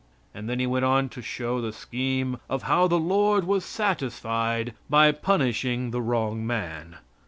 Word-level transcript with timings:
And 0.33 0.49
then 0.49 0.57
he 0.59 0.65
went 0.65 0.83
on 0.83 1.09
to 1.09 1.21
show 1.21 1.61
the 1.61 1.71
scheme 1.71 2.39
how 2.49 2.87
the 2.87 2.97
Lord 2.97 3.43
was 3.43 3.63
satisfied 3.63 4.73
by 4.89 5.11
punishing 5.11 5.91
the 5.91 6.01
wrong 6.01 6.43
man. 6.47 6.97